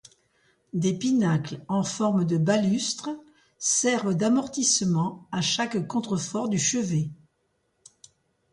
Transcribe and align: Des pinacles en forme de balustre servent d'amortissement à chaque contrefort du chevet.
Des 0.73 0.97
pinacles 0.97 1.63
en 1.67 1.83
forme 1.83 2.25
de 2.25 2.37
balustre 2.39 3.11
servent 3.59 4.15
d'amortissement 4.15 5.27
à 5.31 5.41
chaque 5.41 5.85
contrefort 5.87 6.49
du 6.49 6.57
chevet. 6.57 7.11